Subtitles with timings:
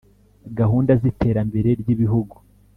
[0.59, 2.35] Gahunda z’iterambere ry’ibihugu